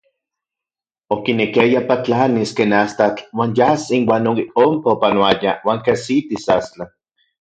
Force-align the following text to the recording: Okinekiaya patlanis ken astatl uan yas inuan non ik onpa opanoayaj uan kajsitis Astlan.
Okinekiaya 1.15 1.81
patlanis 1.89 2.51
ken 2.57 2.71
astatl 2.81 3.23
uan 3.37 3.51
yas 3.57 3.83
inuan 3.95 4.21
non 4.25 4.41
ik 4.43 4.49
onpa 4.65 4.87
opanoayaj 4.95 5.57
uan 5.67 5.79
kajsitis 5.85 6.45
Astlan. 6.57 6.89